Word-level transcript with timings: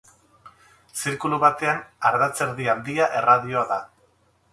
Zirkulu 1.01 1.37
batean 1.43 1.83
ardatzerdi 2.11 2.71
handia 2.73 3.11
erradioa 3.21 3.63
da. 3.75 3.79